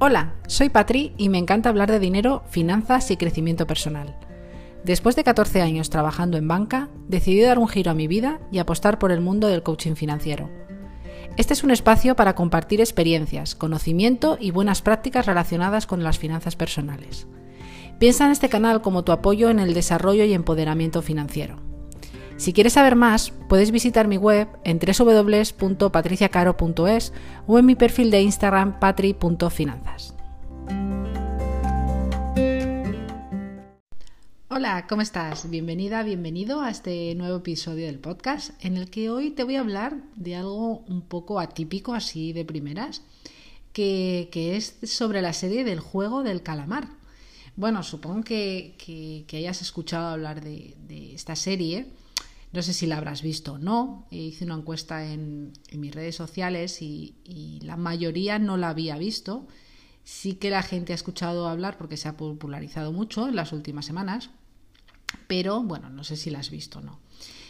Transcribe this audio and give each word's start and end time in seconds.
Hola, 0.00 0.34
soy 0.46 0.68
Patri 0.68 1.12
y 1.18 1.28
me 1.28 1.38
encanta 1.38 1.70
hablar 1.70 1.90
de 1.90 1.98
dinero, 1.98 2.44
finanzas 2.50 3.10
y 3.10 3.16
crecimiento 3.16 3.66
personal. 3.66 4.16
Después 4.84 5.16
de 5.16 5.24
14 5.24 5.60
años 5.60 5.90
trabajando 5.90 6.36
en 6.36 6.46
banca, 6.46 6.88
decidí 7.08 7.40
dar 7.40 7.58
un 7.58 7.66
giro 7.66 7.90
a 7.90 7.94
mi 7.94 8.06
vida 8.06 8.38
y 8.52 8.60
apostar 8.60 9.00
por 9.00 9.10
el 9.10 9.20
mundo 9.20 9.48
del 9.48 9.64
coaching 9.64 9.96
financiero. 9.96 10.50
Este 11.36 11.52
es 11.52 11.64
un 11.64 11.72
espacio 11.72 12.14
para 12.14 12.36
compartir 12.36 12.80
experiencias, 12.80 13.56
conocimiento 13.56 14.38
y 14.40 14.52
buenas 14.52 14.82
prácticas 14.82 15.26
relacionadas 15.26 15.88
con 15.88 16.04
las 16.04 16.16
finanzas 16.16 16.54
personales. 16.54 17.26
Piensa 17.98 18.24
en 18.26 18.30
este 18.30 18.48
canal 18.48 18.82
como 18.82 19.02
tu 19.02 19.10
apoyo 19.10 19.50
en 19.50 19.58
el 19.58 19.74
desarrollo 19.74 20.22
y 20.22 20.32
empoderamiento 20.32 21.02
financiero. 21.02 21.56
Si 22.38 22.52
quieres 22.52 22.72
saber 22.74 22.94
más, 22.94 23.32
puedes 23.48 23.72
visitar 23.72 24.06
mi 24.06 24.16
web 24.16 24.46
en 24.62 24.78
www.patriciacaro.es 24.78 27.12
o 27.48 27.58
en 27.58 27.66
mi 27.66 27.74
perfil 27.74 28.12
de 28.12 28.22
Instagram 28.22 28.78
patri.finanzas. 28.78 30.14
Hola, 34.48 34.86
¿cómo 34.88 35.02
estás? 35.02 35.50
Bienvenida, 35.50 36.04
bienvenido 36.04 36.60
a 36.60 36.70
este 36.70 37.12
nuevo 37.16 37.38
episodio 37.38 37.86
del 37.86 37.98
podcast 37.98 38.52
en 38.64 38.76
el 38.76 38.88
que 38.88 39.10
hoy 39.10 39.30
te 39.30 39.42
voy 39.42 39.56
a 39.56 39.60
hablar 39.60 39.96
de 40.14 40.36
algo 40.36 40.84
un 40.86 41.02
poco 41.02 41.40
atípico 41.40 41.92
así 41.92 42.32
de 42.32 42.44
primeras, 42.44 43.02
que, 43.72 44.28
es 44.32 44.76
sobre 44.84 45.22
la 45.22 45.32
serie 45.32 45.64
del 45.64 45.80
juego 45.80 46.22
del 46.22 46.44
calamar. 46.44 46.86
Bueno, 47.56 47.82
supongo 47.82 48.22
que, 48.22 49.26
hayas 49.32 49.60
escuchado 49.60 50.06
hablar 50.06 50.40
de 50.40 50.76
esta 51.14 51.34
serie 51.34 51.88
no 52.52 52.62
sé 52.62 52.72
si 52.72 52.86
la 52.86 52.96
habrás 52.96 53.22
visto 53.22 53.54
o 53.54 53.58
no. 53.58 54.06
Hice 54.10 54.44
una 54.44 54.54
encuesta 54.54 55.04
en, 55.04 55.52
mis 55.72 55.94
redes 55.94 56.16
sociales 56.16 56.80
y, 56.80 57.14
la 57.62 57.76
mayoría 57.76 58.38
no 58.38 58.56
la 58.56 58.70
había 58.70 58.96
visto. 58.96 59.46
Sí 60.04 60.34
que 60.34 60.50
la 60.50 60.62
gente 60.62 60.92
ha 60.92 60.96
escuchado 60.96 61.48
hablar 61.48 61.76
porque 61.76 61.98
se 61.98 62.08
ha 62.08 62.16
popularizado 62.16 62.92
mucho 62.92 63.28
en 63.28 63.36
las 63.36 63.52
últimas 63.52 63.84
semanas, 63.84 64.30
pero 65.26 65.62
bueno, 65.62 65.90
no 65.90 66.02
sé 66.02 66.16
si 66.16 66.30
la 66.30 66.38
has 66.38 66.50
visto 66.50 66.78
o 66.78 66.82
no. 66.82 66.98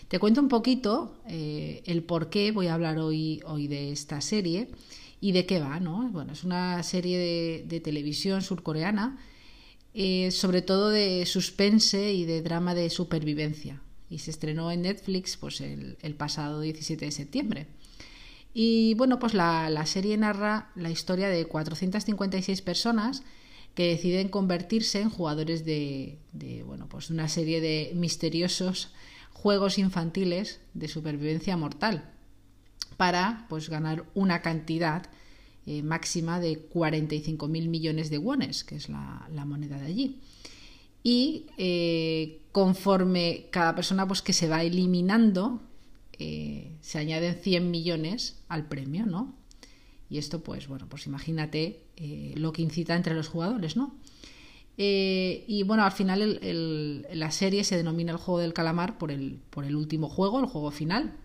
Te 0.09 0.19
cuento 0.19 0.41
un 0.41 0.49
poquito 0.49 1.15
eh, 1.29 1.83
el 1.87 2.03
por 2.03 2.31
qué 2.31 2.51
voy 2.51 2.67
a 2.67 2.75
hablar 2.75 2.99
hoy, 2.99 3.41
hoy 3.47 3.69
de 3.69 3.93
esta 3.93 4.21
serie 4.21 4.71
y 5.21 5.33
de 5.33 5.47
qué 5.47 5.61
va, 5.61 5.79
¿no? 5.79 6.09
Bueno, 6.09 6.33
es 6.33 6.43
una 6.43 6.83
serie 6.83 7.63
de, 7.65 7.81
televisión 7.81 8.43
surcoreana, 8.43 9.19
eh, 9.95 10.33
sobre 10.33 10.63
todo 10.63 10.91
de 10.91 11.27
suspense 11.27 12.13
y 12.13 12.25
de 12.25 12.43
drama 12.43 12.75
de 12.75 12.91
supervivencia 12.91 13.81
y 14.11 14.19
se 14.19 14.31
estrenó 14.31 14.71
en 14.71 14.83
Netflix 14.83 15.37
pues, 15.37 15.61
el, 15.61 16.15
pasado 16.17 16.61
17 16.61 17.05
de 17.05 17.11
septiembre. 17.11 17.67
Y 18.55 18.95
bueno, 18.95 19.19
pues 19.19 19.35
la, 19.35 19.85
serie 19.87 20.17
narra 20.17 20.71
la 20.75 20.91
historia 20.91 21.29
de 21.29 21.45
456 21.47 22.63
personas 22.63 23.23
que 23.75 23.89
deciden 23.89 24.29
convertirse 24.29 25.01
en 25.01 25.11
jugadores 25.11 25.65
de, 25.65 26.19
bueno, 26.67 26.89
pues 26.89 27.11
una 27.11 27.29
serie 27.29 27.61
de 27.61 27.93
misteriosos 27.95 28.93
juegos 29.33 29.79
infantiles 29.79 30.61
de 30.75 30.89
supervivencia 30.89 31.57
mortal 31.57 32.11
para 32.97 33.47
pues 33.49 33.69
ganar 33.69 34.05
una 34.15 34.43
cantidad 34.43 35.07
eh, 35.67 35.83
máxima 35.85 36.41
de 36.41 36.69
45.000 36.69 37.69
millones 37.69 38.11
de 38.11 38.19
wones, 38.19 38.65
que 38.65 38.75
es 38.75 38.89
la, 38.89 39.29
la 39.33 39.45
moneda 39.45 39.79
de 39.79 39.87
allí 39.87 40.21
y 41.03 41.47
eh, 41.57 42.41
conforme 42.53 43.47
cada 43.51 43.75
persona 43.75 44.07
pues, 44.07 44.23
que 44.23 44.33
se 44.33 44.49
va 44.49 44.63
eliminando, 44.63 45.61
eh, 46.19 46.77
se 46.81 46.99
añaden 46.99 47.37
100 47.37 47.71
millones 47.71 48.43
al 48.49 48.67
premio, 48.67 49.07
¿no? 49.07 49.35
Y 50.11 50.19
esto, 50.19 50.43
pues 50.43 50.69
bueno, 50.69 50.89
pues 50.89 51.07
imagínate 51.07 51.85
eh, 51.97 52.33
lo 52.37 52.53
que 52.53 52.63
incita 52.63 52.97
entre 52.97 53.15
los 53.15 53.29
jugadores, 53.29 53.77
¿no? 53.77 53.95
y 54.81 55.65
bueno, 55.65 55.83
al 55.83 55.91
final 55.91 56.39
la 57.13 57.33
serie 57.33 57.65
se 57.65 57.77
denomina 57.77 58.13
el 58.13 58.19
juego 58.19 58.39
del 58.39 58.53
calamar 58.53 58.97
por 58.97 59.11
el, 59.11 59.41
por 59.51 59.65
el 59.65 59.75
último 59.75 60.09
juego, 60.09 60.39
el 60.39 60.47
juego 60.47 60.71
final. 60.71 61.17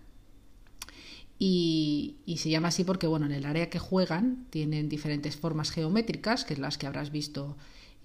Y, 1.38 2.16
y, 2.26 2.38
se 2.38 2.50
llama 2.50 2.68
así 2.68 2.82
porque, 2.82 3.06
bueno, 3.06 3.26
en 3.26 3.32
el 3.32 3.46
área 3.46 3.70
que 3.70 3.78
juegan 3.78 4.48
tienen 4.50 4.88
diferentes 4.88 5.36
formas 5.36 5.70
geométricas, 5.70 6.44
que 6.44 6.54
es 6.54 6.58
las 6.58 6.78
que 6.78 6.88
habrás 6.88 7.12
visto 7.12 7.56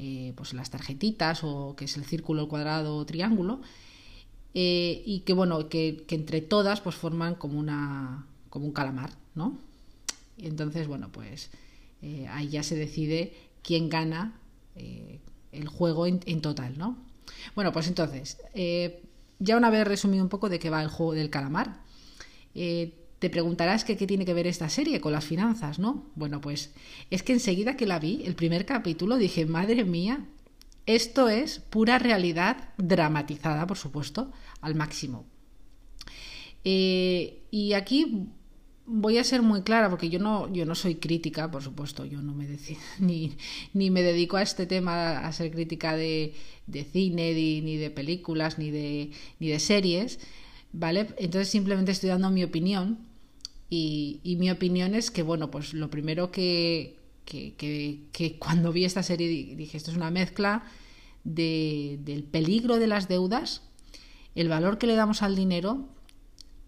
eh, 0.02 0.32
pues 0.38 0.54
las 0.54 0.70
tarjetitas 0.70 1.44
o 1.44 1.76
que 1.76 1.84
es 1.84 1.98
el 1.98 2.06
círculo, 2.06 2.44
el 2.44 2.48
cuadrado 2.48 2.96
o 2.96 3.06
triángulo 3.06 3.60
eh, 4.54 5.04
y 5.06 5.20
que 5.26 5.34
bueno 5.34 5.68
que, 5.68 6.06
entre 6.08 6.40
todas 6.40 6.80
pues 6.80 6.96
forman 6.96 7.36
como 7.36 7.60
una 7.60 8.26
como 8.50 8.66
un 8.66 8.72
calamar 8.72 9.12
no 9.36 9.58
y 10.38 10.48
entonces 10.48 10.88
bueno 10.88 11.10
pues 11.12 11.52
eh, 12.02 12.28
ahí 12.30 12.48
ya 12.48 12.64
se 12.64 12.78
decide 12.78 13.34
quién 13.62 13.90
gana 13.90 14.40
el 15.52 15.68
juego 15.68 16.08
en, 16.08 16.40
total 16.40 16.78
no 16.78 16.98
bueno 17.54 17.74
pues 17.74 17.90
entonces 17.90 18.38
ya 19.40 19.58
una 19.58 19.70
vez 19.70 19.86
resumido 19.86 20.24
un 20.24 20.30
poco 20.30 20.48
de 20.48 20.60
qué 20.60 20.70
va 20.70 20.82
el 20.82 20.88
juego 20.88 21.14
del 21.14 21.30
calamar 21.30 21.82
te 23.20 23.30
preguntarás 23.30 23.84
qué 23.84 23.96
tiene 23.96 24.26
que 24.26 24.34
ver 24.34 24.48
esta 24.48 24.70
serie 24.70 25.02
con 25.02 25.12
las 25.12 25.26
finanzas, 25.26 25.78
¿no? 25.78 26.06
Bueno, 26.16 26.40
pues 26.40 26.74
es 27.10 27.22
que 27.22 27.34
enseguida 27.34 27.76
que 27.76 27.86
la 27.86 28.00
vi, 28.00 28.22
el 28.26 28.36
primer 28.36 28.66
capítulo, 28.66 29.18
dije, 29.18 29.46
madre 29.46 29.84
mía, 29.84 30.26
esto 30.86 31.30
es 31.30 31.60
pura 31.60 32.00
realidad 32.00 32.70
dramatizada, 32.78 33.68
por 33.68 33.78
supuesto, 33.78 34.32
al 34.62 34.76
máximo. 34.76 35.26
Eh, 36.64 37.44
y 37.52 37.74
aquí 37.74 38.28
voy 38.86 39.18
a 39.18 39.24
ser 39.24 39.42
muy 39.42 39.64
clara, 39.64 39.90
porque 39.90 40.10
yo 40.10 40.20
no, 40.20 40.76
soy 40.76 40.96
crítica, 40.96 41.52
por 41.52 41.62
supuesto, 41.62 42.06
yo 42.06 42.22
no 42.22 42.34
me 42.34 42.48
ni 43.00 43.90
me 43.92 44.02
dedico 44.02 44.38
a 44.38 44.42
este 44.42 44.66
tema, 44.66 45.20
a 45.20 45.32
ser 45.34 45.52
crítica 45.52 45.96
de, 45.96 46.34
cine, 46.92 47.34
ni, 47.34 47.76
de 47.76 47.90
películas, 47.92 48.58
ni 48.58 48.72
de, 48.72 49.12
ni 49.40 49.50
de 49.50 49.60
series, 49.60 50.20
¿vale? 50.72 51.08
Entonces 51.18 51.50
simplemente 51.50 51.92
estoy 51.92 52.10
dando 52.10 52.32
mi 52.32 52.44
opinión 52.46 53.09
y, 53.70 54.36
mi 54.40 54.50
opinión 54.50 54.96
es 54.96 55.12
que, 55.12 55.22
bueno, 55.22 55.52
pues 55.52 55.74
lo 55.74 55.90
primero 55.90 56.32
que, 56.32 56.98
que, 57.26 58.38
cuando 58.40 58.72
vi 58.72 58.86
esta 58.86 59.04
serie 59.04 59.56
dije, 59.56 59.78
esto 59.78 59.92
es 59.92 59.98
una 59.98 60.10
mezcla 60.10 60.64
de, 61.24 62.00
del 62.02 62.24
peligro 62.24 62.80
de 62.80 62.88
las 62.88 63.08
deudas, 63.08 63.62
el 64.34 64.50
valor 64.50 64.78
que 64.80 64.88
le 64.88 64.96
damos 64.96 65.22
al 65.22 65.36
dinero, 65.36 65.88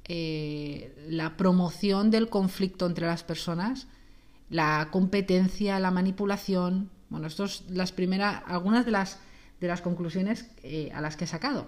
eh, 0.07 0.93
la 1.09 1.37
promoción 1.37 2.11
del 2.11 2.29
conflicto 2.29 2.85
entre 2.85 3.07
las 3.07 3.23
personas, 3.23 3.87
la 4.49 4.89
competencia, 4.91 5.79
la 5.79 5.89
manipulación. 5.89 6.91
Bueno, 7.09 7.27
estas 7.27 7.63
las 7.69 7.91
primeras, 7.91 8.43
algunas 8.45 8.85
de 8.85 8.91
las, 8.91 9.19
de 9.59 9.67
las 9.67 9.81
conclusiones 9.81 10.51
eh, 10.63 10.91
a 10.93 11.01
las 11.01 11.17
que 11.17 11.23
he 11.23 11.27
sacado. 11.27 11.67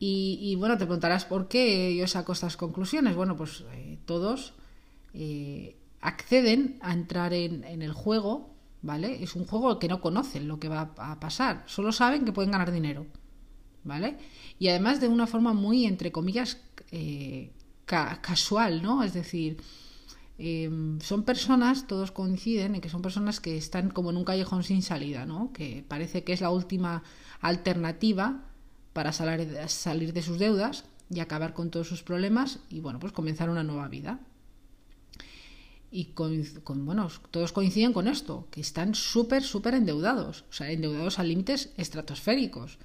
Y, 0.00 0.54
bueno, 0.56 0.78
te 0.78 0.84
preguntarás 0.84 1.24
por 1.24 1.48
qué 1.48 1.94
yo 1.96 2.06
saco 2.06 2.32
estas 2.32 2.56
conclusiones. 2.56 3.16
Bueno, 3.16 3.36
pues 3.36 3.64
eh, 3.72 3.98
todos 4.04 4.54
eh, 5.12 5.76
acceden 6.00 6.78
a 6.80 6.92
entrar 6.92 7.32
en, 7.32 7.64
el 7.64 7.92
juego, 7.92 8.54
¿vale? 8.82 9.22
Es 9.22 9.34
un 9.34 9.44
juego 9.44 9.78
que 9.80 9.88
no 9.88 10.00
conocen 10.00 10.46
lo 10.46 10.60
que 10.60 10.68
va 10.68 10.92
a 10.96 11.18
pasar, 11.18 11.64
solo 11.66 11.90
saben 11.90 12.24
que 12.24 12.32
pueden 12.32 12.52
ganar 12.52 12.70
dinero, 12.70 13.06
¿vale? 13.82 14.18
Y 14.60 14.68
además 14.68 15.00
de 15.00 15.08
una 15.08 15.26
forma 15.26 15.52
muy, 15.52 15.84
entre 15.84 16.12
comillas, 16.12 16.58
eh, 16.92 17.50
casual, 17.84 18.82
¿no? 18.82 19.02
Es 19.02 19.14
decir, 19.14 19.56
em, 20.38 21.00
son 21.00 21.24
personas, 21.24 21.88
todos 21.88 22.12
coinciden 22.12 22.76
en 22.76 22.80
que 22.80 22.88
son 22.90 23.02
personas 23.02 23.40
que 23.40 23.56
están 23.56 23.90
como 23.90 24.10
en 24.10 24.16
un 24.18 24.24
callejón 24.24 24.62
sin 24.62 24.82
salida, 24.82 25.26
¿no? 25.26 25.52
Que 25.52 25.84
parece 25.88 26.22
que 26.22 26.32
es 26.34 26.40
la 26.40 26.50
última 26.50 27.02
alternativa 27.40 28.47
para 28.98 29.12
salir 29.12 30.12
de 30.12 30.22
sus 30.22 30.40
deudas 30.40 30.84
y 31.08 31.20
acabar 31.20 31.54
con 31.54 31.70
todos 31.70 31.86
sus 31.86 32.02
problemas 32.02 32.58
y 32.68 32.80
bueno, 32.80 32.98
pues 32.98 33.12
comenzar 33.12 33.48
una 33.48 33.62
nueva 33.62 33.86
vida. 33.86 34.18
Y 35.92 36.06
con, 36.06 36.84
bueno, 36.84 37.08
todos 37.30 37.52
coinciden 37.52 37.92
con 37.92 38.08
esto, 38.08 38.48
que 38.50 38.60
están 38.60 38.96
súper, 38.96 39.44
súper 39.44 39.74
endeudados, 39.74 40.46
o 40.50 40.52
sea, 40.52 40.72
endeudados 40.72 41.20
a 41.20 41.22
límites 41.22 41.72
estratosféricos. 41.76 42.80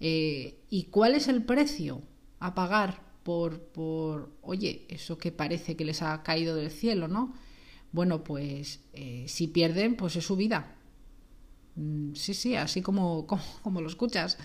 Eh, 0.00 0.60
¿Y 0.68 0.82
cuál 0.90 1.14
es 1.14 1.28
el 1.28 1.42
precio 1.42 2.02
a 2.40 2.54
pagar 2.54 3.00
por, 3.22 3.58
por, 3.58 4.30
oye, 4.42 4.84
eso 4.90 5.16
que 5.16 5.32
parece 5.32 5.76
que 5.76 5.86
les 5.86 6.02
ha 6.02 6.22
caído 6.22 6.56
del 6.56 6.70
cielo, 6.70 7.08
¿no? 7.08 7.32
Bueno, 7.92 8.22
pues 8.22 8.80
eh, 8.92 9.24
si 9.28 9.46
pierden, 9.46 9.96
pues 9.96 10.14
es 10.16 10.26
su 10.26 10.36
vida. 10.36 10.76
Mm, 11.76 12.12
sí, 12.12 12.34
sí, 12.34 12.54
así 12.54 12.82
como, 12.82 13.26
como 13.62 13.80
lo 13.80 13.88
escuchas. 13.88 14.36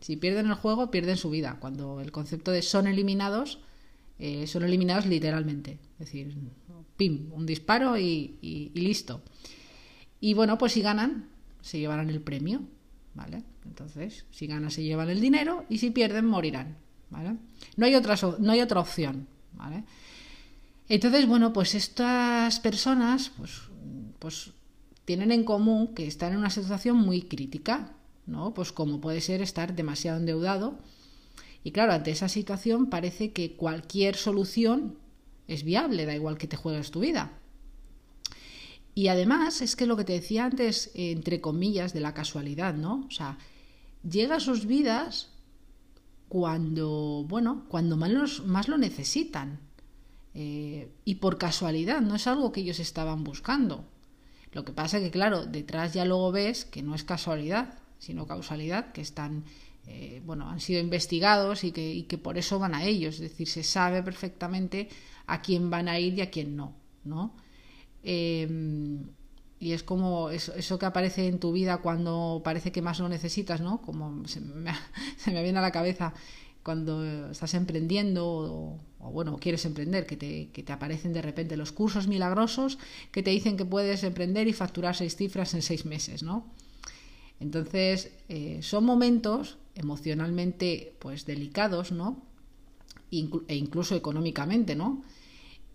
Si 0.00 0.16
pierden 0.16 0.46
el 0.46 0.54
juego, 0.54 0.90
pierden 0.90 1.16
su 1.16 1.30
vida. 1.30 1.56
Cuando 1.60 2.00
el 2.00 2.12
concepto 2.12 2.50
de 2.50 2.62
son 2.62 2.86
eliminados, 2.86 3.60
eh, 4.18 4.46
son 4.46 4.64
eliminados 4.64 5.06
literalmente. 5.06 5.78
Es 5.94 6.06
decir, 6.06 6.34
pim, 6.96 7.32
un 7.32 7.46
disparo 7.46 7.98
y, 7.98 8.70
listo. 8.74 9.22
Y 10.20 10.34
bueno, 10.34 10.58
pues 10.58 10.72
si 10.72 10.82
ganan, 10.82 11.28
se 11.60 11.78
llevarán 11.78 12.10
el 12.10 12.20
premio. 12.20 12.62
¿Vale? 13.14 13.42
Entonces, 13.64 14.26
si 14.30 14.46
ganan, 14.46 14.70
se 14.70 14.82
llevan 14.82 15.08
el 15.08 15.20
dinero 15.20 15.64
y 15.70 15.78
si 15.78 15.90
pierden, 15.90 16.26
morirán. 16.26 16.76
¿Vale? 17.08 17.36
No 17.76 17.86
hay 17.86 17.94
otra, 17.94 18.16
no 18.38 18.52
hay 18.52 18.60
otra 18.60 18.80
opción. 18.80 19.26
¿Vale? 19.54 19.84
Entonces, 20.88 21.26
bueno, 21.26 21.52
pues 21.52 21.74
estas 21.74 22.60
personas, 22.60 23.32
pues, 23.36 23.62
pues 24.18 24.52
tienen 25.04 25.32
en 25.32 25.44
común 25.44 25.94
que 25.94 26.06
están 26.06 26.32
en 26.32 26.38
una 26.38 26.50
situación 26.50 26.96
muy 26.98 27.22
crítica, 27.22 27.94
¿no? 28.26 28.54
Pues 28.54 28.72
como 28.72 29.00
puede 29.00 29.20
ser 29.20 29.42
estar 29.42 29.74
demasiado 29.74 30.18
endeudado. 30.18 30.78
Y 31.64 31.72
claro, 31.72 31.92
ante 31.92 32.10
esa 32.10 32.28
situación 32.28 32.86
parece 32.86 33.32
que 33.32 33.56
cualquier 33.56 34.16
solución 34.16 34.98
es 35.48 35.64
viable, 35.64 36.06
da 36.06 36.14
igual 36.14 36.38
que 36.38 36.48
te 36.48 36.56
juegues 36.56 36.90
tu 36.90 37.00
vida. 37.00 37.38
Y 38.94 39.08
además 39.08 39.60
es 39.62 39.76
que 39.76 39.86
lo 39.86 39.96
que 39.96 40.04
te 40.04 40.14
decía 40.14 40.46
antes, 40.46 40.90
entre 40.94 41.40
comillas, 41.40 41.92
de 41.92 42.00
la 42.00 42.14
casualidad, 42.14 42.74
¿no? 42.74 43.04
O 43.06 43.10
sea, 43.10 43.38
llega 44.08 44.36
a 44.36 44.40
sus 44.40 44.66
vidas 44.66 45.28
cuando, 46.28 47.24
bueno, 47.28 47.66
cuando 47.68 47.96
más, 47.96 48.40
más 48.44 48.68
lo 48.68 48.78
necesitan. 48.78 49.60
Eh, 50.34 50.92
y 51.04 51.16
por 51.16 51.38
casualidad, 51.38 52.00
no 52.00 52.14
es 52.14 52.26
algo 52.26 52.52
que 52.52 52.60
ellos 52.60 52.80
estaban 52.80 53.24
buscando. 53.24 53.84
Lo 54.52 54.64
que 54.64 54.72
pasa 54.72 55.00
que, 55.00 55.10
claro, 55.10 55.44
detrás 55.46 55.92
ya 55.92 56.04
luego 56.04 56.32
ves 56.32 56.64
que 56.64 56.82
no 56.82 56.94
es 56.94 57.04
casualidad, 57.04 57.78
sino 57.98 58.26
causalidad, 58.26 58.92
que 58.92 59.00
están, 59.00 59.44
eh, 59.86 60.22
bueno, 60.24 60.48
han 60.48 60.60
sido 60.60 60.80
investigados 60.80 61.64
y 61.64 61.72
que, 61.72 61.92
y 61.92 62.04
que 62.04 62.18
por 62.18 62.38
eso 62.38 62.58
van 62.58 62.74
a 62.74 62.84
ellos. 62.84 63.16
Es 63.16 63.20
decir, 63.20 63.48
se 63.48 63.62
sabe 63.62 64.02
perfectamente 64.02 64.88
a 65.26 65.42
quién 65.42 65.70
van 65.70 65.88
a 65.88 65.98
ir 65.98 66.14
y 66.14 66.20
a 66.22 66.30
quién 66.30 66.56
no, 66.56 66.74
¿no? 67.04 67.34
Em, 68.02 69.08
y 69.58 69.72
es 69.72 69.82
como 69.82 70.30
eso, 70.30 70.78
que 70.78 70.86
aparece 70.86 71.26
en 71.26 71.40
tu 71.40 71.52
vida 71.52 71.78
cuando 71.78 72.42
parece 72.44 72.72
que 72.72 72.82
más 72.82 73.00
lo 73.00 73.08
necesitas, 73.08 73.60
¿no? 73.60 73.80
Como 73.80 74.26
se 74.28 74.40
me, 74.40 74.70
viene 75.42 75.58
a 75.58 75.62
la 75.62 75.72
cabeza 75.72 76.14
cuando 76.62 77.30
estás 77.30 77.54
emprendiendo 77.54 78.26
o, 78.26 79.10
bueno, 79.10 79.38
quieres 79.38 79.64
emprender, 79.64 80.04
que 80.04 80.16
te, 80.16 80.50
que 80.50 80.62
te, 80.62 80.72
aparecen 80.72 81.12
de 81.12 81.22
repente 81.22 81.56
los 81.56 81.72
cursos 81.72 82.06
milagrosos 82.08 82.78
que 83.12 83.22
te 83.22 83.30
dicen 83.30 83.56
que 83.56 83.64
puedes 83.64 84.02
emprender 84.02 84.48
y 84.48 84.52
facturar 84.52 84.94
seis 84.94 85.16
cifras 85.16 85.54
en 85.54 85.62
seis 85.62 85.86
meses, 85.86 86.22
¿no? 86.22 86.44
Entonces, 87.40 88.12
eh, 88.28 88.60
son 88.62 88.84
momentos 88.84 89.58
emocionalmente 89.74 90.94
pues 90.98 91.26
delicados, 91.26 91.92
¿no? 91.92 92.22
e 93.10 93.54
incluso 93.56 93.94
económicamente, 93.94 94.74
¿no? 94.74 95.02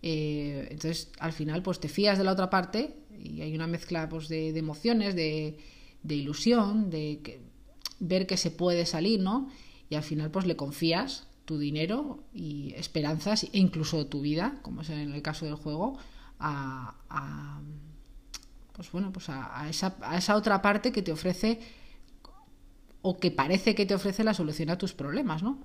Eh, 0.02 0.68
entonces, 0.70 1.12
al 1.20 1.32
final, 1.32 1.64
pues 1.64 1.80
te 1.80 1.88
fías 1.88 2.18
de 2.18 2.24
la 2.24 2.34
otra 2.34 2.50
parte 2.50 2.96
y 3.18 3.42
hay 3.42 3.56
una 3.56 3.68
mezcla 3.68 4.10
pues, 4.10 4.28
de, 4.28 4.50
emociones, 4.50 5.16
de, 5.16 5.58
ilusión, 6.10 6.90
de 6.90 7.40
ver 8.00 8.28
que 8.28 8.38
se 8.38 8.52
puede 8.52 8.86
salir, 8.86 9.22
¿no? 9.22 9.50
y 9.92 9.96
al 9.96 10.04
final 10.04 10.32
pues 10.32 10.46
le 10.46 10.56
confías 10.56 11.28
tu 11.44 11.60
dinero 11.60 12.24
y 12.34 12.74
esperanzas 12.78 13.44
e 13.44 13.50
incluso 13.60 14.08
tu 14.08 14.22
vida, 14.22 14.60
como 14.62 14.82
es 14.82 14.90
en 14.90 15.12
el 15.14 15.22
caso 15.22 15.46
del 15.46 15.56
juego, 15.56 15.98
a, 16.40 17.62
pues 18.82 18.92
bueno, 18.94 19.14
pues 19.14 19.30
a, 19.30 19.70
esa, 19.70 19.96
a 20.02 20.18
esa 20.18 20.36
otra 20.36 20.60
parte 20.60 20.92
que 20.92 21.04
te 21.04 21.12
ofrece 21.12 21.60
o 23.04 23.20
que 23.20 23.30
parece 23.30 23.76
que 23.76 23.86
te 23.86 23.94
ofrece 23.94 24.24
la 24.24 24.34
solución 24.34 24.72
a 24.72 24.80
tus 24.80 24.94
problemas, 24.94 25.44
¿no? 25.44 25.60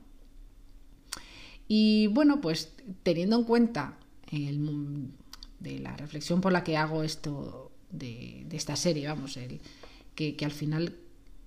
Y 1.67 2.09
bueno, 2.09 2.43
pues 2.43 2.75
teniendo 3.03 3.39
en 3.39 3.45
cuenta 3.45 3.97
el, 4.31 5.09
de 5.61 5.79
la 5.79 5.97
reflexión 5.97 6.43
por 6.43 6.53
la 6.53 6.63
que 6.63 6.77
hago 6.77 7.05
esto 7.05 7.73
de, 7.91 8.45
de 8.51 8.57
esta 8.59 8.77
serie, 8.77 9.09
vamos, 9.09 9.39
el, 9.39 9.63
que, 10.15 10.37
que, 10.37 10.45
al 10.45 10.51
final 10.51 10.99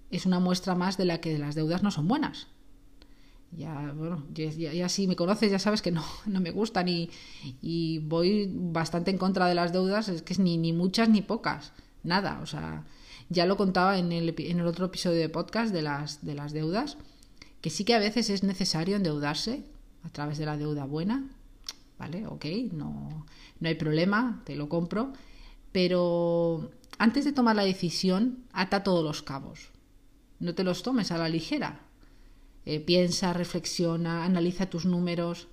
es 0.09 0.25
una 0.25 0.39
muestra 0.39 0.73
más 0.73 0.97
de 0.97 1.05
la 1.05 1.21
que 1.21 1.37
las 1.37 1.53
deudas 1.53 1.83
no 1.83 1.91
son 1.91 2.07
buenas, 2.07 2.47
ya, 3.51 3.93
bueno, 3.95 4.25
ya, 4.33 4.89
si 4.89 5.07
me 5.07 5.15
conoces 5.15 5.51
ya 5.51 5.59
sabes 5.59 5.81
que 5.81 5.91
no, 5.91 6.03
no 6.25 6.39
me 6.39 6.51
gustan 6.51 6.87
y, 6.87 7.09
y, 7.61 7.99
voy 7.99 8.49
bastante 8.53 9.11
en 9.11 9.17
contra 9.17 9.47
de 9.47 9.55
las 9.55 9.73
deudas, 9.73 10.09
es 10.09 10.21
que 10.21 10.33
es 10.33 10.39
ni, 10.39 10.57
ni 10.57 10.73
muchas 10.73 11.09
ni 11.09 11.21
pocas, 11.21 11.73
nada, 12.03 12.39
o 12.41 12.45
sea, 12.45 12.85
ya 13.29 13.45
lo 13.45 13.57
contaba 13.57 13.97
en 13.97 14.11
el, 14.11 14.33
en 14.37 14.59
el 14.59 14.67
otro 14.67 14.85
episodio 14.85 15.19
de 15.19 15.29
podcast 15.29 15.73
de 15.73 15.81
las, 15.81 16.23
de 16.25 16.35
las 16.35 16.53
deudas, 16.53 16.97
que 17.61 17.69
sí 17.69 17.83
que 17.83 17.95
a 17.95 17.99
veces 17.99 18.29
es 18.29 18.43
necesario 18.43 18.95
endeudarse 18.95 19.63
a 20.03 20.09
través 20.09 20.37
de 20.37 20.45
la 20.45 20.57
deuda 20.57 20.85
buena, 20.85 21.27
¿vale? 21.97 22.25
Ok, 22.27 22.45
no, 22.71 23.25
no 23.59 23.67
hay 23.67 23.75
problema, 23.75 24.41
te 24.45 24.55
lo 24.55 24.69
compro, 24.69 25.13
pero 25.71 26.71
antes 26.97 27.25
de 27.25 27.33
tomar 27.33 27.55
la 27.55 27.65
decisión, 27.65 28.45
ata 28.53 28.83
todos 28.83 29.03
los 29.03 29.21
cabos, 29.21 29.71
no 30.39 30.55
te 30.55 30.63
los 30.63 30.83
tomes 30.83 31.11
a 31.11 31.17
la 31.17 31.27
ligera 31.27 31.88
eh, 32.69 32.79
piensa, 32.79 33.33
reflexiona, 33.33 34.23
analiza 34.25 34.69
tus 34.69 34.85
números 34.85 35.47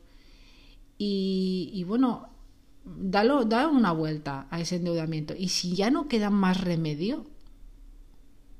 y, 0.98 1.82
bueno, 1.88 2.28
dalo, 2.84 3.46
da 3.46 3.68
una 3.68 3.92
vuelta 3.92 4.46
a 4.50 4.60
ese 4.60 4.76
endeudamiento. 4.76 5.34
Y 5.34 5.48
si 5.48 5.74
ya 5.74 5.90
no 5.90 6.08
queda 6.08 6.28
más 6.28 6.60
remedio, 6.60 7.24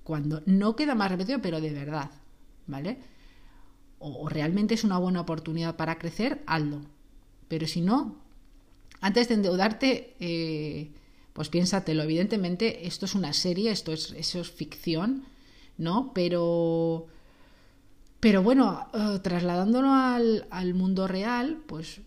cuando 0.05 0.43
no 0.47 0.75
queda 0.75 0.95
más 0.95 1.11
remedio, 1.11 1.43
pero 1.43 1.61
de 1.61 1.71
verdad, 1.71 2.11
¿vale? 2.67 2.99
O, 3.99 4.27
realmente 4.31 4.73
es 4.73 4.85
una 4.85 4.97
buena 4.97 5.21
oportunidad 5.21 5.77
para 5.77 5.99
crecer, 5.99 6.43
hazlo. 6.47 6.81
Pero 7.49 7.67
si 7.67 7.83
no, 7.83 8.17
antes 9.03 9.29
de 9.29 9.35
endeudarte, 9.35 10.17
eh, 10.19 10.93
pues 11.35 11.51
piénsatelo. 11.51 12.05
Evidentemente, 12.05 12.87
esto 12.87 13.05
es 13.05 13.15
una 13.15 13.35
serie, 13.35 13.71
esto 13.71 13.93
es, 13.93 14.13
eso 14.13 14.41
es 14.41 14.51
ficción, 14.51 15.25
¿no? 15.77 16.13
Pero 16.15 17.09
pero 18.27 18.43
bueno, 18.43 18.89
eh, 18.93 19.21
trasladándolo 19.23 19.93
al, 19.93 20.75
mundo 20.75 21.07
real, 21.07 21.63
pues 21.65 22.01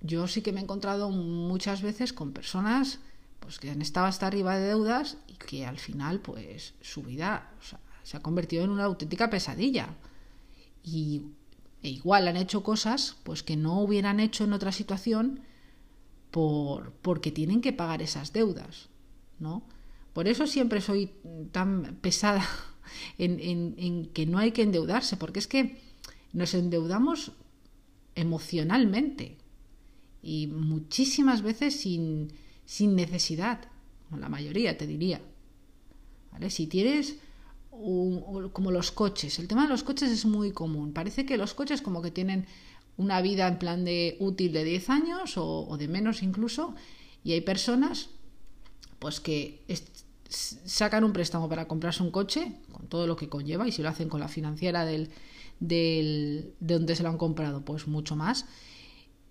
yo 0.00 0.26
sí 0.26 0.40
que 0.40 0.50
me 0.50 0.60
he 0.60 0.62
encontrado 0.62 1.10
muchas 1.10 1.82
veces 1.82 2.14
con 2.14 2.32
personas 2.32 3.00
pues, 3.40 3.58
que 3.58 3.70
han 3.70 3.82
estado 3.82 4.06
hasta 4.06 4.26
arriba 4.26 4.56
de 4.56 4.68
deudas 4.68 5.18
y 5.28 5.34
que 5.34 5.66
al 5.66 5.76
final, 5.76 6.20
pues 6.20 6.72
su 6.80 7.02
vida 7.02 7.50
se 8.04 8.16
ha 8.16 8.20
convertido 8.20 8.64
en 8.64 8.70
una 8.70 8.84
auténtica 8.84 9.28
pesadilla. 9.28 9.90
Y 10.82 11.24
e 11.82 11.90
igual 11.90 12.26
han 12.28 12.38
hecho 12.38 12.62
cosas 12.62 13.18
pues 13.22 13.42
que 13.42 13.58
no 13.58 13.78
hubieran 13.78 14.18
hecho 14.18 14.44
en 14.44 14.54
otra 14.54 14.72
situación 14.72 15.40
por, 16.30 16.92
porque 17.02 17.30
tienen 17.30 17.60
que 17.60 17.74
pagar 17.74 18.00
esas 18.00 18.32
deudas, 18.32 18.88
¿no? 19.38 19.62
Por 20.14 20.26
eso 20.26 20.46
siempre 20.46 20.80
soy 20.80 21.12
tan 21.52 21.98
pesada 22.00 22.48
en, 23.18 24.10
que 24.12 24.26
no 24.26 24.38
hay 24.38 24.52
que 24.52 24.62
endeudarse, 24.62 25.16
porque 25.16 25.38
es 25.38 25.46
que 25.46 25.78
nos 26.32 26.54
endeudamos 26.54 27.32
emocionalmente 28.14 29.36
y 30.22 30.46
muchísimas 30.48 31.42
veces 31.42 31.80
sin, 31.80 32.32
sin 32.64 32.96
necesidad, 32.96 33.68
la 34.16 34.28
mayoría 34.28 34.76
te 34.76 34.86
diría. 34.86 35.20
Si 36.48 36.66
tienes 36.66 37.16
como 37.70 38.70
los 38.70 38.90
coches, 38.90 39.38
el 39.38 39.48
tema 39.48 39.64
de 39.64 39.68
los 39.68 39.82
coches 39.82 40.10
es 40.10 40.24
muy 40.24 40.52
común. 40.52 40.92
Parece 40.92 41.26
que 41.26 41.36
los 41.36 41.54
coches 41.54 41.82
como 41.82 42.02
que 42.02 42.10
tienen 42.10 42.46
una 42.96 43.20
vida 43.20 43.46
en 43.48 43.58
plan 43.58 43.84
de 43.84 44.16
útil 44.18 44.52
de 44.52 44.64
10 44.64 44.90
años 44.90 45.36
o, 45.36 45.66
o 45.68 45.76
de 45.76 45.88
menos 45.88 46.22
incluso, 46.22 46.74
y 47.22 47.32
hay 47.32 47.42
personas 47.42 48.10
pues 48.98 49.20
que 49.20 49.62
sacan 50.28 51.04
un 51.04 51.12
préstamo 51.12 51.48
para 51.48 51.68
comprarse 51.68 52.02
un 52.02 52.10
coche, 52.10 52.52
con 52.72 52.88
todo 52.88 53.06
lo 53.06 53.16
que 53.16 53.28
conlleva, 53.28 53.66
y 53.68 53.72
si 53.72 53.82
lo 53.82 53.88
hacen 53.88 54.08
con 54.08 54.20
la 54.20 54.28
financiera 54.28 54.84
del, 54.84 55.10
del, 55.60 56.54
de 56.60 56.74
donde 56.74 56.96
se 56.96 57.02
lo 57.02 57.08
han 57.08 57.18
comprado, 57.18 57.64
pues 57.64 57.86
mucho 57.86 58.16
más. 58.16 58.46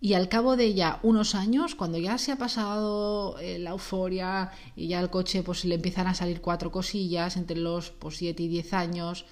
Y 0.02 0.14
al 0.14 0.30
cabo 0.30 0.56
de 0.56 0.74
ya 0.74 1.00
unos 1.04 1.36
años, 1.36 1.74
cuando 1.74 1.98
ya 1.98 2.18
se 2.18 2.32
ha 2.32 2.38
pasado 2.38 3.40
eh, 3.40 3.58
la 3.60 3.72
euforia 3.72 4.52
y 4.76 4.88
ya 4.88 5.00
el 5.00 5.10
coche 5.10 5.42
pues 5.42 5.66
le 5.66 5.76
empiezan 5.76 6.08
a 6.08 6.14
salir 6.14 6.42
cuatro 6.42 6.72
cosillas 6.72 7.38
entre 7.38 7.58
los 7.58 7.92
pues, 7.92 8.18
7 8.18 8.44
y 8.44 8.48
10 8.48 8.74
años, 8.74 9.26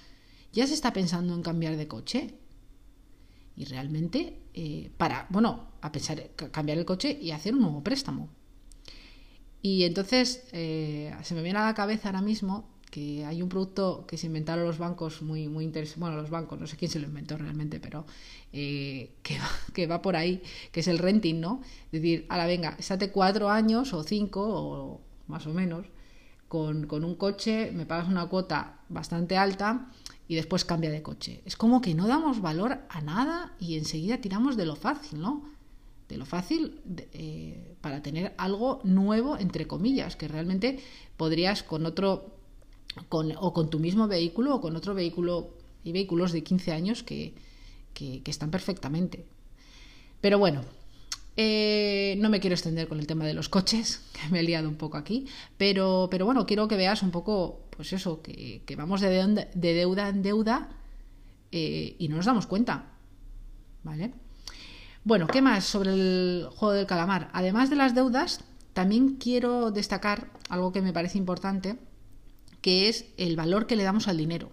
ya 0.52 0.66
se 0.66 0.74
está 0.74 0.92
pensando 0.92 1.34
en 1.34 1.42
cambiar 1.42 1.76
de 1.76 1.86
coche. 1.86 2.34
Y 3.56 3.66
realmente, 3.66 4.40
eh, 4.52 4.90
para, 4.96 5.26
bueno, 5.30 5.68
a 5.80 5.92
pensar 5.92 6.30
cambiar 6.50 6.78
el 6.78 6.84
coche 6.84 7.16
y 7.20 7.30
hacer 7.30 7.54
un 7.54 7.60
nuevo 7.60 7.84
préstamo. 7.84 8.30
Y 9.64 9.84
entonces 9.84 10.44
eh, 10.52 11.10
se 11.22 11.34
me 11.34 11.40
viene 11.40 11.58
a 11.58 11.64
la 11.64 11.72
cabeza 11.72 12.10
ahora 12.10 12.20
mismo 12.20 12.68
que 12.90 13.24
hay 13.24 13.40
un 13.40 13.48
producto 13.48 14.04
que 14.06 14.18
se 14.18 14.26
inventaron 14.26 14.66
los 14.66 14.76
bancos 14.76 15.22
muy, 15.22 15.48
muy 15.48 15.64
interesante, 15.64 16.00
bueno, 16.00 16.16
los 16.16 16.28
bancos, 16.28 16.60
no 16.60 16.66
sé 16.66 16.76
quién 16.76 16.90
se 16.90 17.00
lo 17.00 17.06
inventó 17.06 17.38
realmente, 17.38 17.80
pero 17.80 18.04
eh, 18.52 19.14
que, 19.22 19.38
va, 19.38 19.48
que, 19.72 19.86
va, 19.86 20.02
por 20.02 20.16
ahí, 20.16 20.42
que 20.70 20.80
es 20.80 20.86
el 20.86 20.98
renting, 20.98 21.40
¿no? 21.40 21.62
Es 21.86 22.02
decir, 22.02 22.26
ahora 22.28 22.44
venga, 22.44 22.76
estate 22.78 23.10
cuatro 23.10 23.48
años 23.48 23.94
o 23.94 24.02
cinco 24.02 24.42
o 24.46 25.00
más 25.28 25.46
o 25.46 25.54
menos 25.54 25.86
con, 26.46 26.86
con 26.86 27.02
un 27.02 27.14
coche, 27.14 27.72
me 27.72 27.86
pagas 27.86 28.08
una 28.08 28.26
cuota 28.26 28.80
bastante 28.90 29.38
alta 29.38 29.90
y 30.28 30.34
después 30.34 30.66
cambia 30.66 30.90
de 30.90 31.02
coche. 31.02 31.40
Es 31.46 31.56
como 31.56 31.80
que 31.80 31.94
no 31.94 32.06
damos 32.06 32.42
valor 32.42 32.80
a 32.90 33.00
nada 33.00 33.54
y 33.58 33.78
enseguida 33.78 34.18
tiramos 34.18 34.58
de 34.58 34.66
lo 34.66 34.76
fácil, 34.76 35.22
¿no? 35.22 35.53
Lo 36.16 36.26
fácil 36.26 36.80
eh, 37.12 37.76
para 37.80 38.02
tener 38.02 38.34
algo 38.36 38.80
nuevo, 38.84 39.38
entre 39.38 39.66
comillas, 39.66 40.16
que 40.16 40.28
realmente 40.28 40.78
podrías 41.16 41.62
con 41.62 41.86
otro, 41.86 42.36
con, 43.08 43.32
o 43.38 43.52
con 43.52 43.70
tu 43.70 43.78
mismo 43.78 44.08
vehículo 44.08 44.56
o 44.56 44.60
con 44.60 44.76
otro 44.76 44.94
vehículo, 44.94 45.54
y 45.84 45.92
vehículos 45.92 46.32
de 46.32 46.42
15 46.42 46.72
años 46.72 47.02
que, 47.02 47.34
que, 47.92 48.22
están 48.26 48.50
perfectamente. 48.50 49.24
Pero 50.20 50.38
bueno, 50.38 50.62
Eh, 51.36 52.14
no 52.20 52.30
me 52.30 52.38
quiero 52.38 52.54
extender 52.54 52.86
con 52.86 53.00
el 53.00 53.08
tema 53.08 53.26
de 53.26 53.34
los 53.34 53.48
coches, 53.48 54.02
que 54.14 54.28
me 54.30 54.38
he 54.38 54.42
liado 54.44 54.68
un 54.68 54.76
poco 54.76 54.96
aquí, 54.96 55.26
pero, 55.58 56.06
pero 56.08 56.24
bueno, 56.26 56.46
quiero 56.46 56.68
que 56.68 56.76
veas 56.76 57.02
un 57.02 57.10
poco, 57.10 57.66
pues 57.70 57.92
eso, 57.92 58.22
que, 58.22 58.62
vamos 58.76 59.00
de 59.00 59.10
deuda, 59.54 60.08
en 60.08 60.22
deuda 60.22 60.68
eh, 61.50 61.96
y 61.98 62.06
no 62.08 62.16
nos 62.16 62.26
damos 62.26 62.46
cuenta. 62.46 62.92
¿Vale? 63.82 64.12
Bueno, 65.04 65.26
¿qué 65.26 65.42
más 65.42 65.64
sobre 65.64 65.92
el 65.92 66.48
juego 66.56 66.72
del 66.72 66.86
calamar? 66.86 67.28
Además 67.34 67.68
de 67.68 67.76
las 67.76 67.94
deudas, 67.94 68.40
también 68.72 69.16
quiero 69.16 69.70
destacar 69.70 70.30
algo 70.48 70.72
que 70.72 70.80
me 70.80 70.94
parece 70.94 71.18
importante, 71.18 71.76
que 72.62 72.88
es 72.88 73.04
el 73.18 73.36
valor 73.36 73.66
que 73.66 73.76
le 73.76 73.82
damos 73.82 74.08
al 74.08 74.16
dinero. 74.16 74.50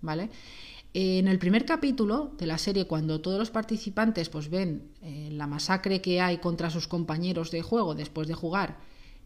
¿Vale? 0.00 0.30
En 0.92 1.26
el 1.26 1.40
primer 1.40 1.64
capítulo 1.64 2.34
de 2.38 2.46
la 2.46 2.56
serie, 2.56 2.86
cuando 2.86 3.20
todos 3.20 3.36
los 3.36 3.50
participantes 3.50 4.28
pues, 4.28 4.48
ven 4.48 4.92
eh, 5.02 5.30
la 5.32 5.48
masacre 5.48 6.00
que 6.00 6.20
hay 6.20 6.38
contra 6.38 6.70
sus 6.70 6.86
compañeros 6.86 7.50
de 7.50 7.62
juego 7.62 7.96
después 7.96 8.28
de 8.28 8.34
jugar 8.34 8.78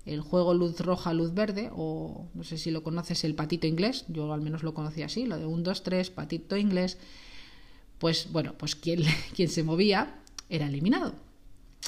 el 0.07 0.23
juego 0.23 0.55
luz 0.55 0.81
roja, 0.81 1.13
luz 1.13 1.35
verde, 1.35 1.69
o 1.77 2.31
no 2.33 2.43
sé 2.43 2.57
si 2.57 2.71
lo 2.71 2.83
conoces, 2.83 3.25
el 3.25 3.35
patito 3.35 3.67
inglés, 3.67 4.07
yo 4.09 4.33
al 4.33 4.41
menos 4.41 4.63
lo 4.63 4.73
conocí 4.73 5.03
así, 5.03 5.27
lo 5.27 5.37
de 5.37 5.45
un, 5.45 5.63
dos, 5.63 5.83
tres, 5.83 6.09
patito 6.09 6.57
inglés, 6.57 6.97
pues 7.99 8.33
bueno, 8.33 8.55
pues 8.57 8.75
quien, 8.75 9.03
quien 9.35 9.51
se 9.51 9.63
movía 9.63 10.23
era 10.49 10.67
eliminado. 10.67 11.15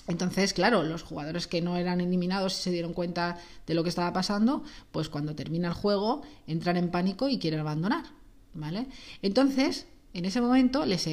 Entonces, 0.07 0.55
claro, 0.55 0.83
los 0.83 1.03
jugadores 1.03 1.47
que 1.47 1.61
no 1.61 1.77
eran 1.77 2.01
eliminados 2.01 2.59
y 2.59 2.63
se 2.63 2.71
dieron 2.71 2.95
cuenta 2.95 3.39
de 3.67 3.75
lo 3.75 3.83
que 3.83 3.89
estaba 3.89 4.13
pasando, 4.13 4.65
pues 4.93 5.09
cuando 5.09 5.35
termina 5.35 5.69
el 5.69 5.75
juego 5.75 6.23
entran 6.47 6.77
en 6.77 6.91
pánico 6.91 7.29
y 7.29 7.39
quieren 7.39 7.61
abandonar. 7.61 8.05
¿vale? 8.55 8.87
Entonces, 9.23 9.87
en 10.13 10.25
ese 10.25 10.41
momento, 10.41 10.85
les, 10.87 11.05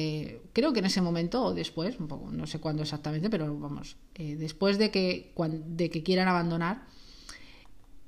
creo 0.52 0.72
que 0.72 0.80
en 0.80 0.86
ese 0.86 1.00
momento 1.00 1.44
o 1.44 1.54
después, 1.54 1.98
un 2.00 2.08
poco, 2.08 2.30
no 2.30 2.46
sé 2.46 2.58
cuándo 2.58 2.82
exactamente, 2.82 3.30
pero 3.30 3.56
vamos, 3.58 3.96
eh, 4.14 4.36
después 4.36 4.78
de 4.78 4.90
que, 4.90 5.32
de 5.66 5.90
que 5.90 6.02
quieran 6.02 6.28
abandonar, 6.28 6.86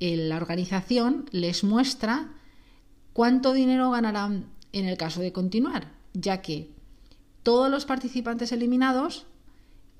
la 0.00 0.37
organización 0.37 1.26
les 1.30 1.62
muestra 1.62 2.32
cuánto 3.12 3.52
dinero 3.52 3.90
ganarán 3.90 4.47
en 4.73 4.87
el 4.87 4.97
caso 4.97 5.20
de 5.20 5.32
continuar, 5.32 5.92
ya 6.14 6.40
que 6.40 6.70
todos 7.42 7.70
los 7.70 7.85
participantes 7.85 8.50
eliminados, 8.52 9.26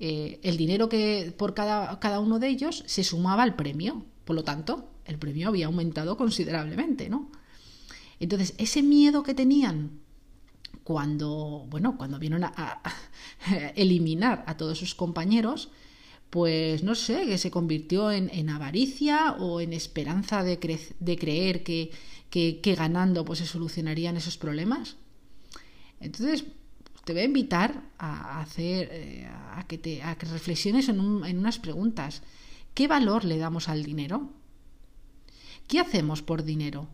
eh, 0.03 0.39
el 0.41 0.57
dinero 0.57 0.89
que 0.89 1.31
por 1.37 1.53
cada, 1.53 1.99
cada 1.99 2.19
uno 2.19 2.39
de 2.39 2.47
ellos 2.47 2.83
se 2.87 3.03
sumaba 3.03 3.43
al 3.43 3.55
premio. 3.55 4.03
Por 4.25 4.35
lo 4.35 4.43
tanto, 4.43 4.89
el 5.05 5.19
premio 5.19 5.49
había 5.49 5.67
aumentado 5.67 6.17
considerablemente, 6.17 7.07
¿no? 7.07 7.29
Entonces, 8.19 8.55
ese 8.57 8.81
miedo 8.81 9.21
que 9.21 9.35
tenían 9.35 9.99
cuando, 10.83 11.67
bueno, 11.69 11.99
cuando 11.99 12.17
vieron 12.17 12.43
a, 12.43 12.81
eliminar 13.75 14.43
a 14.47 14.57
todos 14.57 14.79
sus 14.79 14.95
compañeros, 14.95 15.69
pues 16.31 16.81
no 16.83 16.95
sé, 16.95 17.27
que 17.27 17.37
se 17.37 17.51
convirtió 17.51 18.09
en, 18.11 18.49
avaricia 18.49 19.33
o 19.33 19.61
en 19.61 19.71
esperanza 19.71 20.43
de, 20.43 20.57
creer 20.57 21.61
que, 21.63 21.91
ganando 22.75 23.23
pues 23.23 23.37
se 23.37 23.45
solucionarían 23.45 24.17
esos 24.17 24.37
problemas. 24.37 24.95
Entonces, 25.99 26.45
te 27.03 27.13
voy 27.13 27.21
a 27.21 27.25
invitar 27.25 27.83
a 27.97 28.41
hacer, 28.41 28.89
eh, 28.91 29.27
a 29.27 29.65
que, 29.67 29.77
te, 29.77 30.03
a 30.03 30.15
que 30.15 30.25
reflexiones 30.27 30.89
en, 30.89 30.99
en 30.99 31.37
unas 31.37 31.59
preguntas. 31.59 32.21
¿Qué 32.73 32.87
valor 32.87 33.25
le 33.25 33.37
damos 33.37 33.69
al 33.69 33.83
dinero? 33.83 34.29
¿Qué 35.67 35.79
hacemos 35.79 36.21
por 36.21 36.43
dinero? 36.43 36.87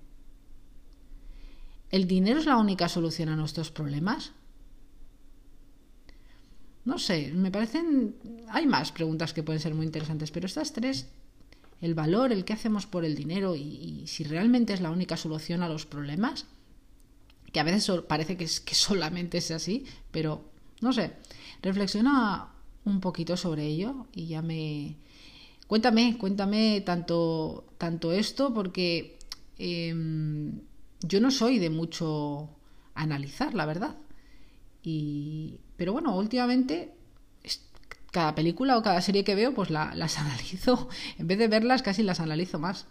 ¿El 1.90 2.08
dinero 2.08 2.40
es 2.40 2.46
la 2.46 2.58
única 2.58 2.90
solución 2.90 3.30
a 3.30 3.36
nuestros 3.36 3.72
problemas? 3.72 4.34
No 6.86 7.00
sé, 7.00 7.34
me 7.34 7.52
parecen... 7.52 8.16
Hay 8.50 8.66
más 8.66 8.92
preguntas 8.92 9.34
que 9.34 9.44
pueden 9.44 9.62
ser 9.62 9.76
muy 9.76 9.86
interesantes, 9.86 10.32
pero 10.32 10.46
estas 10.46 10.74
tres, 10.74 11.08
el 11.82 11.96
valor, 11.96 12.32
el 12.32 12.46
que 12.46 12.54
hacemos 12.54 12.86
por 12.86 13.04
el 13.04 13.16
dinero 13.16 13.56
y, 13.56 14.06
si 14.08 14.24
realmente 14.24 14.74
es 14.74 14.82
la 14.82 14.92
única 14.92 15.18
solución 15.18 15.64
a 15.64 15.70
los 15.70 15.86
problemas, 15.86 16.46
que 17.58 17.62
a 17.62 17.64
veces 17.64 17.90
parece 18.08 18.38
que, 18.38 18.44
es, 18.44 18.60
que 18.60 18.76
solamente 18.76 19.40
es 19.40 19.50
así, 19.50 19.84
pero 20.12 20.44
no 20.80 20.94
sé, 20.94 21.14
reflexiona 21.64 22.50
un 22.86 23.02
poquito 23.02 23.36
sobre 23.36 23.66
ello 23.66 24.06
y 24.14 24.28
ya 24.28 24.44
me... 24.44 24.96
Cuéntame, 25.66 26.20
cuéntame 26.20 26.82
tanto, 26.82 27.66
tanto 27.80 28.12
esto, 28.12 28.54
porque... 28.54 29.18
Em, 29.58 30.62
yo 31.02 31.20
no 31.20 31.32
soy 31.32 31.58
de 31.58 31.72
mucho 31.72 32.48
analizar, 32.94 33.56
la 33.56 33.66
verdad. 33.66 33.98
Y, 34.84 35.60
pero 35.78 35.94
bueno, 35.94 36.16
últimamente 36.16 36.94
cada 38.12 38.36
película 38.36 38.78
o 38.78 38.84
cada 38.84 39.02
serie 39.02 39.24
que 39.24 39.34
veo, 39.34 39.56
pues 39.56 39.72
las 39.72 40.18
analizo. 40.20 40.90
En 41.18 41.26
vez 41.26 41.40
de 41.40 41.48
verlas, 41.48 41.82
casi 41.82 42.04
las 42.04 42.20
analizo 42.20 42.60
más. 42.60 42.86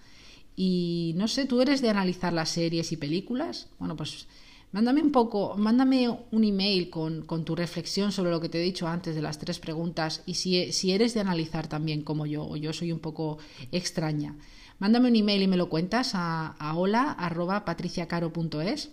Y 0.57 1.15
no 1.17 1.29
sé, 1.29 1.45
¿tú 1.45 1.61
eres 1.61 1.83
de 1.83 1.91
analizar 1.91 2.33
las 2.33 2.49
series 2.49 2.91
y 2.91 2.97
películas? 2.97 3.69
Bueno, 3.79 3.95
pues 3.95 4.27
mándame 4.73 5.03
un 5.03 5.13
poco, 5.13 5.55
mándame 5.57 6.09
un 6.09 6.45
email 6.45 6.91
con, 6.91 7.23
con 7.23 7.45
tu 7.45 7.57
reflexión 7.57 8.13
sobre 8.13 8.31
lo 8.31 8.41
que 8.41 8.49
te 8.49 8.59
he 8.59 8.63
dicho 8.63 8.87
antes 8.87 9.15
de 9.15 9.23
las 9.23 9.39
tres 9.39 9.59
preguntas 9.59 10.23
y 10.27 10.35
si, 10.35 10.73
si 10.73 10.93
eres 10.93 11.15
de 11.15 11.21
analizar 11.21 11.67
también 11.67 12.03
como 12.03 12.27
yo, 12.27 12.47
o 12.47 12.57
yo 12.57 12.73
soy 12.73 12.93
un 12.93 13.01
poco 13.01 13.39
extraña. 13.73 14.37
Mándame 14.79 15.09
un 15.09 15.17
email 15.17 15.43
y 15.43 15.47
me 15.47 15.57
lo 15.57 15.71
cuentas 15.71 16.15
a, 16.15 16.49
a 16.59 16.77
hola.patriciacaro.es 16.77 18.91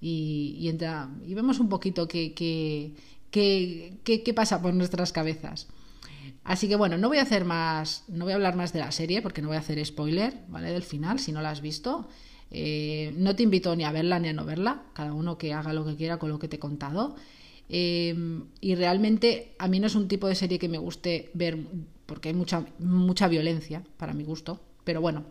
y, 0.00 0.56
y, 0.60 0.68
y 0.68 1.34
vemos 1.34 1.58
un 1.58 1.68
poquito 1.68 2.06
qué, 2.06 2.34
qué, 2.34 2.92
qué, 3.30 3.98
qué, 4.04 4.34
pasa 4.34 4.60
por 4.60 4.74
nuestras 4.74 5.12
cabezas. 5.12 5.68
Así 6.44 6.68
que 6.68 6.76
bueno, 6.76 6.98
no 6.98 7.08
voy 7.08 7.18
a 7.18 7.22
hacer 7.22 7.44
más, 7.44 8.04
no 8.08 8.24
voy 8.24 8.32
a 8.32 8.36
hablar 8.36 8.56
más 8.56 8.72
de 8.72 8.80
la 8.80 8.92
serie 8.92 9.22
porque 9.22 9.42
no 9.42 9.48
voy 9.48 9.56
a 9.56 9.60
hacer 9.60 9.84
spoiler, 9.84 10.44
¿vale? 10.48 10.70
Del 10.70 10.82
final, 10.82 11.18
si 11.18 11.32
no 11.32 11.40
la 11.40 11.50
has 11.50 11.60
visto. 11.60 12.08
Eh, 12.50 13.12
no 13.16 13.34
te 13.34 13.42
invito 13.42 13.74
ni 13.74 13.84
a 13.84 13.92
verla 13.92 14.18
ni 14.18 14.28
a 14.28 14.32
no 14.32 14.44
verla, 14.44 14.84
cada 14.92 15.12
uno 15.12 15.36
que 15.38 15.52
haga 15.52 15.72
lo 15.72 15.84
que 15.84 15.96
quiera 15.96 16.18
con 16.18 16.30
lo 16.30 16.38
que 16.38 16.48
te 16.48 16.56
he 16.56 16.60
contado. 16.60 17.16
Eh, 17.68 18.14
y 18.60 18.74
realmente 18.76 19.54
a 19.58 19.68
mí 19.68 19.80
no 19.80 19.88
es 19.88 19.94
un 19.94 20.08
tipo 20.08 20.28
de 20.28 20.36
serie 20.36 20.58
que 20.58 20.68
me 20.68 20.78
guste 20.78 21.30
ver 21.34 21.58
porque 22.06 22.28
hay 22.28 22.34
mucha, 22.34 22.64
mucha 22.78 23.28
violencia 23.28 23.82
para 23.96 24.14
mi 24.14 24.24
gusto. 24.24 24.60
Pero 24.84 25.00
bueno, 25.00 25.24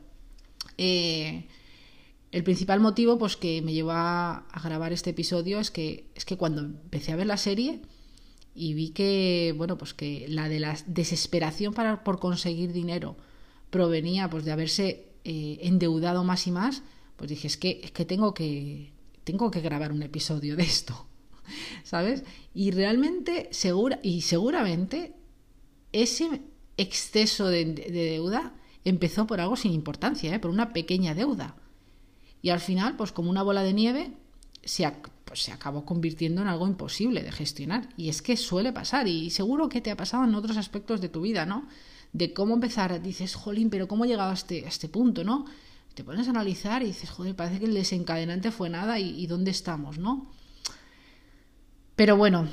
eh, 0.77 1.45
el 2.31 2.43
principal 2.43 2.81
motivo 2.81 3.17
pues, 3.17 3.37
que 3.37 3.61
me 3.61 3.73
llevó 3.73 3.91
a, 3.93 4.45
grabar 4.63 4.91
este 4.91 5.11
episodio 5.11 5.59
es 5.59 5.71
que, 5.71 6.09
es 6.15 6.25
que 6.25 6.37
cuando 6.37 6.61
empecé 6.61 7.13
a 7.13 7.15
ver 7.15 7.27
la 7.27 7.37
serie 7.37 7.79
y 8.53 8.73
vi 8.73 8.89
que, 8.89 9.53
bueno, 9.57 9.77
pues 9.77 9.93
que 9.93 10.25
la 10.27 10.49
de 10.49 10.59
la 10.59 10.77
desesperación 10.85 11.73
para, 11.73 12.03
por 12.03 12.19
conseguir 12.19 12.73
dinero 12.73 13.15
provenía 13.69 14.29
pues, 14.29 14.43
de 14.43 14.51
haberse 14.51 15.05
endeudado 15.23 16.23
más 16.23 16.45
y 16.45 16.51
más, 16.51 16.83
pues 17.15 17.29
dije, 17.29 17.47
es 17.47 17.57
que, 17.57 17.81
es 17.83 17.91
que 17.91 18.05
tengo 18.05 18.33
que 18.33 18.91
tengo 19.23 19.49
que 19.49 19.61
grabar 19.61 19.91
un 19.91 20.03
episodio 20.03 20.55
de 20.55 20.63
esto, 20.63 21.07
¿sabes? 21.83 22.23
Y 22.53 22.71
realmente, 22.71 23.49
segura, 23.51 23.99
y 24.03 24.21
seguramente, 24.21 25.13
ese 25.91 26.41
exceso 26.77 27.47
de 27.47 27.65
deuda 27.65 28.53
empezó 28.85 29.25
por 29.25 29.41
algo 29.41 29.55
sin 29.55 29.73
importancia, 29.73 30.33
¿eh? 30.33 30.39
por 30.39 30.51
una 30.51 30.71
pequeña 30.71 31.15
deuda. 31.15 31.55
Y 32.41 32.51
al 32.51 32.59
final, 32.59 32.95
pues 32.95 33.11
como 33.11 33.31
una 33.31 33.41
bola 33.41 33.63
de 33.63 33.73
nieve, 33.73 34.11
se, 34.63 34.89
pues, 35.25 35.41
se 35.41 35.51
acabó 35.51 35.83
convirtiendo 35.85 36.41
en 36.41 36.47
algo 36.47 36.67
imposible 36.67 37.23
de 37.23 37.31
gestionar. 37.31 37.89
Y 37.97 38.09
es 38.09 38.21
que 38.21 38.37
suele 38.37 38.71
pasar, 38.71 39.07
y 39.07 39.31
seguro 39.31 39.67
que 39.67 39.81
te 39.81 39.89
ha 39.89 39.97
pasado 39.97 40.23
en 40.23 40.35
otros 40.35 40.55
aspectos 40.57 41.01
de 41.01 41.09
tu 41.09 41.21
vida, 41.21 41.47
¿no? 41.47 41.67
De 42.13 42.33
cómo 42.33 42.53
empezar, 42.53 43.01
dices, 43.01 43.33
jolín, 43.33 43.71
pero 43.71 43.87
¿cómo 43.87 44.05
he 44.05 44.07
llegado 44.07 44.29
a 44.29 44.35
este, 44.35 44.67
este 44.67 44.87
punto, 44.87 45.23
¿no? 45.23 45.45
Te 45.95 46.03
pones 46.03 46.27
a 46.27 46.31
analizar 46.31 46.83
y 46.83 46.87
dices, 46.87 47.09
joder, 47.09 47.35
parece 47.35 47.59
que 47.59 47.65
el 47.65 47.73
desencadenante 47.73 48.51
fue 48.51 48.69
nada 48.69 48.99
y, 48.99 49.25
dónde 49.27 49.51
estamos, 49.51 49.97
¿no? 49.97 50.29
Pero 51.95 52.17
bueno, 52.17 52.47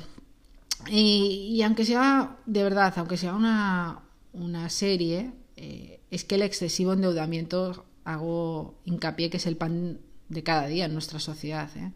y, 0.89 1.61
aunque 1.63 1.85
sea, 1.85 2.37
de 2.45 2.63
verdad, 2.63 2.93
aunque 2.97 3.17
sea 3.17 3.35
una, 3.35 3.99
una 4.31 4.69
serie, 4.69 5.33
eh, 5.57 5.99
es 6.09 6.23
que 6.23 6.35
el 6.35 6.41
excesivo 6.41 6.93
endeudamiento, 6.93 7.85
hago 8.05 8.75
hincapié 8.85 9.29
que 9.29 9.37
es 9.37 9.45
el 9.45 9.57
pan 9.57 9.99
de 10.29 10.43
cada 10.43 10.67
día 10.67 10.85
en 10.85 10.93
nuestra 10.93 11.19
sociedad. 11.19 11.69
¿eh? 11.77 11.91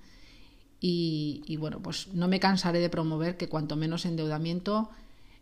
Y, 0.79 1.57
bueno, 1.57 1.81
pues 1.81 2.07
no 2.13 2.27
me 2.27 2.39
cansaré 2.39 2.79
de 2.79 2.89
promover 2.89 3.37
que 3.37 3.49
cuanto 3.49 3.75
menos 3.75 4.05
endeudamiento, 4.05 4.89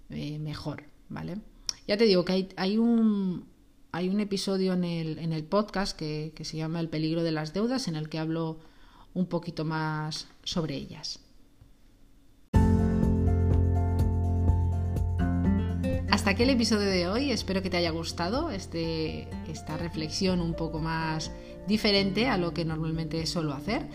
eh, 0.09 0.39
mejor, 0.39 0.83
¿vale? 1.09 1.39
Ya 1.87 1.97
te 1.97 2.05
digo 2.05 2.25
que 2.25 2.49
hay, 2.55 2.77
un, 2.77 3.45
hay 3.95 4.09
un 4.09 4.19
episodio 4.19 4.73
en 4.73 4.83
el, 4.83 5.43
podcast 5.45 5.97
que, 5.97 6.33
que 6.35 6.43
se 6.43 6.57
llama 6.57 6.81
El 6.81 6.89
peligro 6.89 7.23
de 7.23 7.31
las 7.31 7.53
deudas, 7.53 7.87
en 7.87 7.95
el 7.95 8.09
que 8.09 8.19
hablo 8.19 8.57
un 9.13 9.25
poquito 9.25 9.63
más 9.63 10.27
sobre 10.43 10.75
ellas. 10.75 11.21
hasta 16.25 16.31
aquí 16.31 16.43
el 16.43 16.49
episodio 16.49 16.89
de 16.89 17.07
hoy. 17.07 17.31
Espero 17.31 17.61
que 17.61 17.69
te 17.69 17.77
haya 17.77 17.91
gustado 17.91 18.49
este, 18.49 19.27
esta 19.47 19.77
reflexión 19.77 20.41
un 20.41 20.55
poco 20.55 20.79
más 20.79 21.31
diferente 21.67 22.27
a 22.27 22.37
lo 22.37 22.51
que 22.51 22.65
normalmente 22.65 23.23
suelo 23.27 23.53
hacer. 23.53 23.85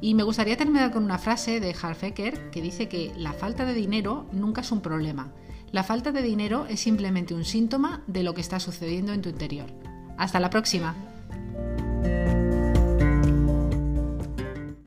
Y 0.00 0.14
me 0.14 0.24
gustaría 0.24 0.56
terminar 0.56 0.92
con 0.92 1.04
una 1.04 1.18
frase 1.18 1.60
de 1.60 1.74
Harfecker 1.80 2.50
que 2.50 2.62
dice 2.62 2.88
que 2.88 3.12
la 3.16 3.32
falta 3.32 3.64
de 3.64 3.74
dinero 3.74 4.26
nunca 4.32 4.62
es 4.62 4.72
un 4.72 4.80
problema, 4.80 5.32
La 5.70 5.84
falta 5.84 6.12
de 6.12 6.22
dinero 6.22 6.66
es 6.66 6.80
simplemente 6.80 7.34
un 7.34 7.44
síntoma 7.44 8.02
de 8.06 8.22
lo 8.22 8.32
que 8.32 8.40
está 8.40 8.58
sucediendo 8.58 9.12
en 9.12 9.20
tu 9.20 9.28
interior. 9.28 9.66
Hasta 10.16 10.40
la 10.40 10.48
próxima. 10.50 10.94